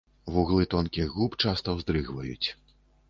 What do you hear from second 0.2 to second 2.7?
Вуглы тонкіх губ часта уздрыгваюць.